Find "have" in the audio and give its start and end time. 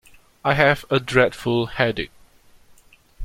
0.55-0.83